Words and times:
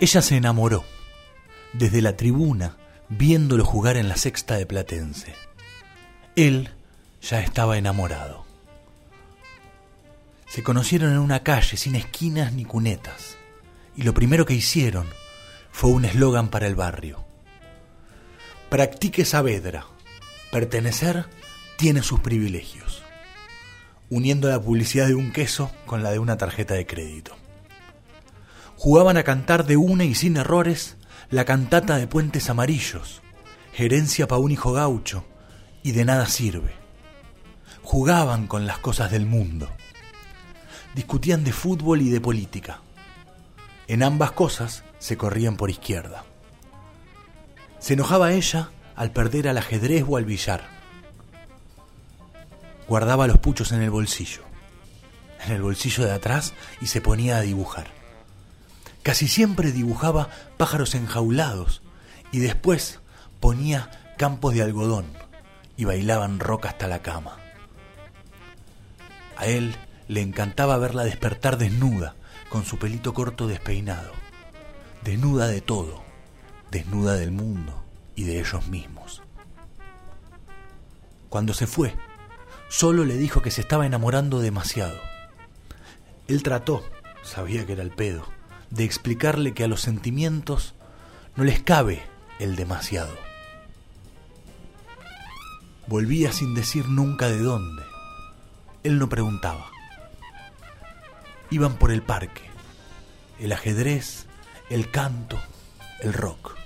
Ella 0.00 0.22
se 0.22 0.36
enamoró, 0.36 0.84
desde 1.72 2.02
la 2.02 2.16
tribuna, 2.16 2.76
viéndolo 3.08 3.64
jugar 3.64 3.96
en 3.96 4.08
la 4.08 4.16
sexta 4.16 4.56
de 4.56 4.66
Platense. 4.66 5.34
Él 6.34 6.70
ya 7.22 7.40
estaba 7.40 7.78
enamorado. 7.78 8.44
Se 10.48 10.62
conocieron 10.62 11.12
en 11.12 11.18
una 11.18 11.42
calle 11.42 11.76
sin 11.76 11.94
esquinas 11.94 12.52
ni 12.52 12.64
cunetas, 12.64 13.36
y 13.96 14.02
lo 14.02 14.14
primero 14.14 14.44
que 14.46 14.54
hicieron 14.54 15.06
fue 15.70 15.90
un 15.90 16.04
eslogan 16.04 16.48
para 16.48 16.66
el 16.66 16.74
barrio. 16.74 17.24
Practique 18.68 19.24
Saavedra. 19.24 19.86
Pertenecer 20.50 21.26
tiene 21.76 22.02
sus 22.02 22.20
privilegios. 22.20 23.02
Uniendo 24.10 24.48
la 24.48 24.60
publicidad 24.60 25.06
de 25.06 25.14
un 25.14 25.32
queso 25.32 25.70
con 25.86 26.02
la 26.02 26.10
de 26.10 26.18
una 26.18 26.36
tarjeta 26.36 26.74
de 26.74 26.86
crédito. 26.86 27.36
Jugaban 28.76 29.16
a 29.16 29.22
cantar 29.22 29.66
de 29.66 29.76
una 29.76 30.04
y 30.04 30.14
sin 30.14 30.36
errores 30.36 30.96
la 31.30 31.44
cantata 31.44 31.96
de 31.96 32.06
Puentes 32.06 32.50
Amarillos, 32.50 33.22
gerencia 33.72 34.28
pa' 34.28 34.38
un 34.38 34.50
hijo 34.50 34.72
gaucho, 34.72 35.24
y 35.82 35.92
de 35.92 36.04
nada 36.04 36.26
sirve. 36.26 36.74
Jugaban 37.82 38.46
con 38.46 38.66
las 38.66 38.78
cosas 38.78 39.10
del 39.10 39.26
mundo. 39.26 39.68
Discutían 40.94 41.44
de 41.44 41.52
fútbol 41.52 42.02
y 42.02 42.10
de 42.10 42.20
política. 42.20 42.80
En 43.86 44.02
ambas 44.02 44.32
cosas 44.32 44.84
se 44.98 45.16
corrían 45.16 45.56
por 45.56 45.70
izquierda. 45.70 46.24
Se 47.78 47.94
enojaba 47.94 48.32
ella 48.32 48.70
al 48.96 49.10
perder 49.10 49.48
al 49.48 49.58
ajedrez 49.58 50.04
o 50.08 50.16
al 50.16 50.24
billar. 50.24 50.66
Guardaba 52.88 53.26
los 53.26 53.38
puchos 53.38 53.72
en 53.72 53.82
el 53.82 53.90
bolsillo, 53.90 54.42
en 55.44 55.52
el 55.52 55.62
bolsillo 55.62 56.04
de 56.04 56.12
atrás 56.12 56.54
y 56.80 56.86
se 56.86 57.00
ponía 57.00 57.38
a 57.38 57.42
dibujar. 57.42 58.03
Casi 59.04 59.28
siempre 59.28 59.70
dibujaba 59.70 60.30
pájaros 60.56 60.94
enjaulados 60.94 61.82
y 62.32 62.38
después 62.38 63.00
ponía 63.38 63.90
campos 64.16 64.54
de 64.54 64.62
algodón 64.62 65.04
y 65.76 65.84
bailaban 65.84 66.40
roca 66.40 66.70
hasta 66.70 66.88
la 66.88 67.02
cama. 67.02 67.36
A 69.36 69.46
él 69.46 69.76
le 70.08 70.22
encantaba 70.22 70.78
verla 70.78 71.04
despertar 71.04 71.58
desnuda, 71.58 72.16
con 72.48 72.64
su 72.64 72.78
pelito 72.78 73.12
corto 73.12 73.46
despeinado, 73.46 74.12
desnuda 75.02 75.48
de 75.48 75.60
todo, 75.60 76.02
desnuda 76.70 77.14
del 77.14 77.30
mundo 77.30 77.84
y 78.16 78.24
de 78.24 78.40
ellos 78.40 78.68
mismos. 78.68 79.22
Cuando 81.28 81.52
se 81.52 81.66
fue, 81.66 81.94
solo 82.70 83.04
le 83.04 83.18
dijo 83.18 83.42
que 83.42 83.50
se 83.50 83.60
estaba 83.60 83.84
enamorando 83.84 84.40
demasiado. 84.40 84.98
Él 86.26 86.42
trató, 86.42 86.82
sabía 87.22 87.66
que 87.66 87.74
era 87.74 87.82
el 87.82 87.90
pedo, 87.90 88.24
de 88.74 88.82
explicarle 88.82 89.54
que 89.54 89.62
a 89.62 89.68
los 89.68 89.80
sentimientos 89.80 90.74
no 91.36 91.44
les 91.44 91.62
cabe 91.62 92.02
el 92.40 92.56
demasiado. 92.56 93.14
Volvía 95.86 96.32
sin 96.32 96.54
decir 96.54 96.88
nunca 96.88 97.28
de 97.28 97.38
dónde. 97.38 97.82
Él 98.82 98.98
no 98.98 99.08
preguntaba. 99.08 99.66
Iban 101.50 101.76
por 101.76 101.92
el 101.92 102.02
parque, 102.02 102.42
el 103.38 103.52
ajedrez, 103.52 104.26
el 104.70 104.90
canto, 104.90 105.38
el 106.00 106.12
rock. 106.12 106.56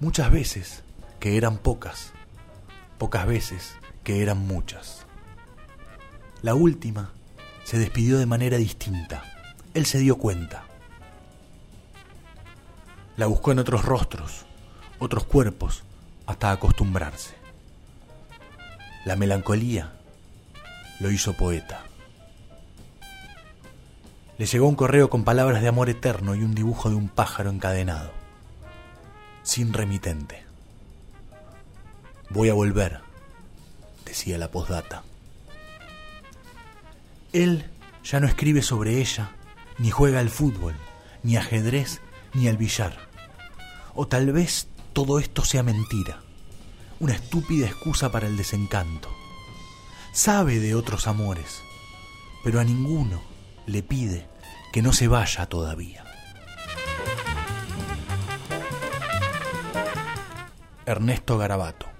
Muchas 0.00 0.30
veces 0.30 0.82
que 1.20 1.36
eran 1.36 1.58
pocas, 1.58 2.12
pocas 2.96 3.26
veces 3.26 3.76
que 4.02 4.22
eran 4.22 4.38
muchas. 4.38 5.04
La 6.40 6.54
última 6.54 7.12
se 7.64 7.78
despidió 7.78 8.18
de 8.18 8.26
manera 8.26 8.56
distinta 8.56 9.31
él 9.74 9.86
se 9.86 9.98
dio 9.98 10.16
cuenta. 10.16 10.64
La 13.16 13.26
buscó 13.26 13.52
en 13.52 13.58
otros 13.58 13.84
rostros, 13.84 14.44
otros 14.98 15.24
cuerpos, 15.24 15.82
hasta 16.26 16.50
acostumbrarse. 16.50 17.34
La 19.04 19.16
melancolía 19.16 19.92
lo 21.00 21.10
hizo 21.10 21.34
poeta. 21.34 21.82
Le 24.38 24.46
llegó 24.46 24.66
un 24.66 24.76
correo 24.76 25.10
con 25.10 25.24
palabras 25.24 25.62
de 25.62 25.68
amor 25.68 25.88
eterno 25.88 26.34
y 26.34 26.42
un 26.42 26.54
dibujo 26.54 26.88
de 26.88 26.96
un 26.96 27.08
pájaro 27.08 27.50
encadenado, 27.50 28.10
sin 29.42 29.72
remitente. 29.72 30.44
Voy 32.30 32.48
a 32.48 32.54
volver, 32.54 33.00
decía 34.04 34.38
la 34.38 34.50
postdata. 34.50 35.02
Él 37.32 37.70
ya 38.04 38.20
no 38.20 38.26
escribe 38.26 38.62
sobre 38.62 39.00
ella 39.00 39.32
ni 39.78 39.90
juega 39.90 40.20
al 40.20 40.30
fútbol, 40.30 40.74
ni 41.22 41.36
ajedrez, 41.36 42.00
ni 42.34 42.48
al 42.48 42.56
billar. 42.56 43.08
O 43.94 44.06
tal 44.06 44.32
vez 44.32 44.68
todo 44.92 45.18
esto 45.18 45.44
sea 45.44 45.62
mentira, 45.62 46.22
una 47.00 47.14
estúpida 47.14 47.66
excusa 47.66 48.10
para 48.10 48.26
el 48.26 48.36
desencanto. 48.36 49.08
Sabe 50.12 50.58
de 50.58 50.74
otros 50.74 51.06
amores, 51.06 51.62
pero 52.44 52.60
a 52.60 52.64
ninguno 52.64 53.22
le 53.66 53.82
pide 53.82 54.26
que 54.72 54.82
no 54.82 54.92
se 54.92 55.08
vaya 55.08 55.46
todavía. 55.46 56.04
Ernesto 60.84 61.38
Garabato 61.38 61.91